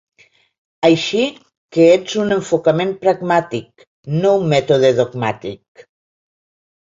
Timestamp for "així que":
0.87-1.83